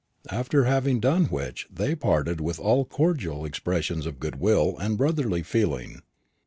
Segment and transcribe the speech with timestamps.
[0.31, 5.43] After having done which, they parted with all cordial expressions of good will and brotherly
[5.43, 6.01] feeling.